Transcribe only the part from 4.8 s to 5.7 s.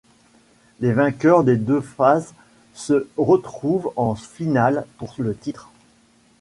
pour le titre.